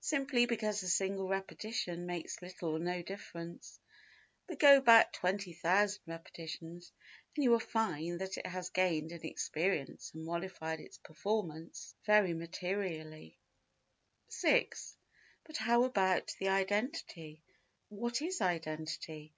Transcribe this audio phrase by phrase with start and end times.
[0.00, 3.78] Simply because a single repetition makes little or no difference;
[4.48, 6.92] but go back 20,000 repetitions
[7.36, 12.34] and you will find that it has gained in experience and modified its performance very
[12.34, 13.38] materially.
[14.26, 14.96] 6.
[15.44, 17.44] But how about the identity?
[17.90, 19.32] What is identity?